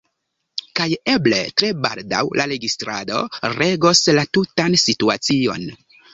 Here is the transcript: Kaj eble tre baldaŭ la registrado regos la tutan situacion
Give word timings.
Kaj 0.77 0.85
eble 1.11 1.41
tre 1.61 1.69
baldaŭ 1.83 2.21
la 2.41 2.47
registrado 2.53 3.21
regos 3.59 4.03
la 4.21 4.27
tutan 4.39 4.81
situacion 4.87 5.71